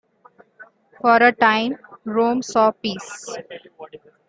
For 0.99 1.17
a 1.17 1.31
time, 1.31 1.77
Rome 2.05 2.41
saw 2.41 2.71
peace. 2.71 3.35